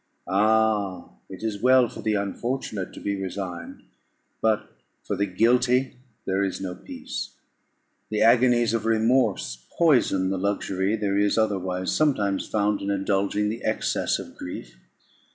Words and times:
Ah! 0.27 1.09
it 1.29 1.43
is 1.43 1.61
well 1.61 1.87
for 1.87 2.01
the 2.01 2.15
unfortunate 2.15 2.91
to 2.93 2.99
be 2.99 3.21
resigned, 3.21 3.83
but 4.41 4.71
for 5.03 5.15
the 5.15 5.27
guilty 5.27 5.95
there 6.25 6.43
is 6.43 6.59
no 6.59 6.73
peace. 6.73 7.35
The 8.09 8.23
agonies 8.23 8.73
of 8.73 8.87
remorse 8.87 9.63
poison 9.77 10.31
the 10.31 10.39
luxury 10.39 10.95
there 10.95 11.19
is 11.19 11.37
otherwise 11.37 11.91
sometimes 11.91 12.47
found 12.47 12.81
in 12.81 12.89
indulging 12.89 13.49
the 13.49 13.63
excess 13.63 14.17
of 14.17 14.35
grief. 14.35 14.75